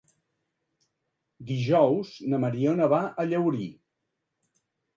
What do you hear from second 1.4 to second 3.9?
Dijous na Mariona va a Llaurí.